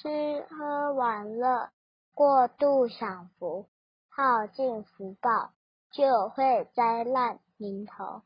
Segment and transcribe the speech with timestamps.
[0.00, 1.70] 吃喝玩乐
[2.14, 3.66] 过度享福
[4.08, 5.50] 耗尽福报
[5.90, 8.22] 就会灾难临头。